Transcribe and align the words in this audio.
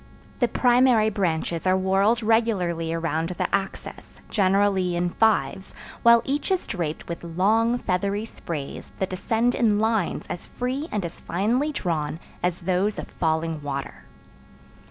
The 0.39 0.47
primary 0.47 1.11
branches 1.11 1.67
are 1.67 1.77
whorled 1.77 2.23
regularly 2.23 2.91
around 2.91 3.29
the 3.29 3.47
axis, 3.53 4.19
generally 4.31 4.95
in 4.95 5.11
fives, 5.11 5.75
while 6.01 6.23
each 6.25 6.49
is 6.49 6.65
draped 6.65 7.07
with 7.07 7.23
long, 7.23 7.77
feathery 7.77 8.25
sprays 8.25 8.89
that 8.97 9.11
descend 9.11 9.53
in 9.53 9.77
lines 9.77 10.25
as 10.27 10.47
free 10.47 10.89
and 10.91 11.05
as 11.05 11.19
finely 11.19 11.71
drawn 11.71 12.19
as 12.41 12.61
those 12.61 12.97
of 12.97 13.09
falling 13.09 13.61
water. 13.61 14.05